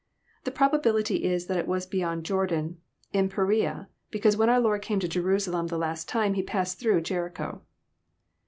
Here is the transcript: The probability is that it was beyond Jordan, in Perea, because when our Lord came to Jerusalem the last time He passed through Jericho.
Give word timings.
The 0.45 0.49
probability 0.51 1.25
is 1.25 1.45
that 1.45 1.59
it 1.59 1.67
was 1.67 1.85
beyond 1.85 2.23
Jordan, 2.23 2.79
in 3.13 3.29
Perea, 3.29 3.87
because 4.09 4.35
when 4.35 4.49
our 4.49 4.59
Lord 4.59 4.81
came 4.81 4.99
to 4.99 5.07
Jerusalem 5.07 5.67
the 5.67 5.77
last 5.77 6.09
time 6.09 6.33
He 6.33 6.41
passed 6.41 6.79
through 6.79 7.01
Jericho. 7.01 7.61